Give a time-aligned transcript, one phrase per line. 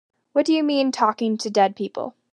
[0.33, 2.15] What do you mean talking to dead people?